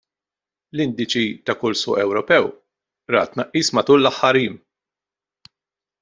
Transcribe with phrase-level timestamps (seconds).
[0.75, 2.47] L-indiċi ta' kull suq Ewropew
[3.15, 4.57] ra tnaqqis matul l-aħħar jiem.